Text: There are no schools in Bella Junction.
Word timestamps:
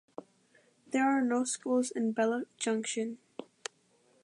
There 0.87 1.07
are 1.07 1.21
no 1.21 1.43
schools 1.43 1.91
in 1.91 2.11
Bella 2.11 2.45
Junction. 2.57 3.19